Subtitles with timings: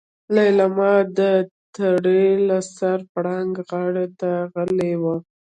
[0.35, 1.19] ليلما د
[1.75, 5.15] تړې له سره پړانګ غار ته غلې وه.